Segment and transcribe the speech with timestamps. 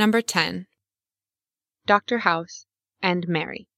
[0.00, 0.66] Number 10.
[1.84, 2.20] Dr.
[2.20, 2.64] House
[3.02, 3.68] and Mary.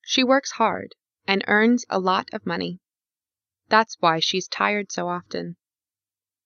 [0.00, 0.94] She works hard
[1.26, 2.80] and earns a lot of money.
[3.68, 5.56] That's why she's tired so often.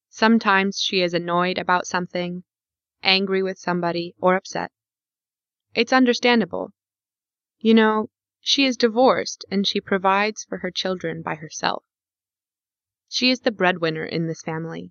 [0.09, 2.43] Sometimes she is annoyed about something,
[3.05, 4.73] angry with somebody, or upset.
[5.73, 6.73] It's understandable.
[7.61, 8.11] You know,
[8.41, 11.85] she is divorced and she provides for her children by herself.
[13.09, 14.91] She is the breadwinner in this family.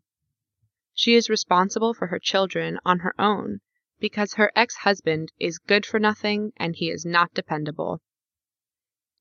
[0.96, 3.62] She is responsible for her children on her own
[4.00, 8.00] because her ex husband is good for nothing and he is not dependable.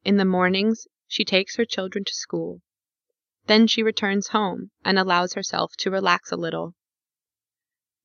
[0.05, 2.61] In the mornings, she takes her children to school.
[3.47, 6.75] Then she returns home and allows herself to relax a little.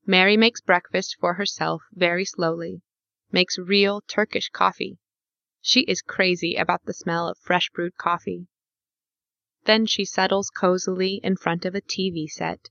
[0.06, 2.82] Mary makes breakfast for herself very slowly,
[3.32, 4.98] makes real Turkish coffee.
[5.62, 8.48] She is crazy about the smell of fresh brewed coffee.
[9.66, 12.70] Then she settles cozily in front of a TV set.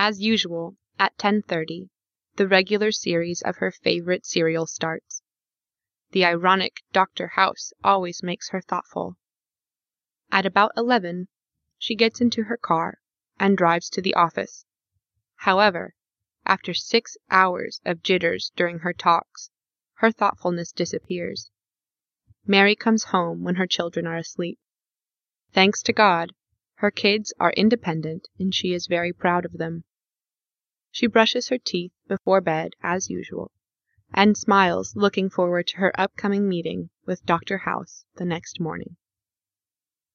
[0.00, 1.88] As usual, at 10:30,
[2.36, 5.22] the regular series of her favorite serial starts.
[6.12, 7.26] The ironic Dr.
[7.34, 9.16] House always makes her thoughtful.
[10.30, 11.26] At about 11,
[11.78, 13.00] she gets into her car
[13.40, 14.64] and drives to the office.
[15.34, 15.96] However,
[16.46, 19.50] after six hours of jitters during her talks,
[19.94, 21.50] her thoughtfulness disappears.
[22.46, 24.60] Mary comes home when her children are asleep.
[25.52, 26.32] Thanks to God,
[26.76, 29.82] her kids are independent and she is very proud of them.
[30.90, 33.50] She brushes her teeth before bed as usual
[34.14, 37.58] and smiles looking forward to her upcoming meeting with Dr.
[37.58, 38.96] House the next morning.